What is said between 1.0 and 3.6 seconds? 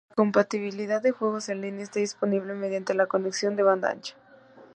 juegos en línea está disponible mediante la conexión